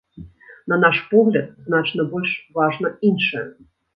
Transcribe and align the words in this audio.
На 0.67 0.77
наш 0.79 1.01
погляд, 1.11 1.51
значна 1.67 2.05
больш 2.13 2.33
важна 2.57 2.95
іншае. 3.13 3.47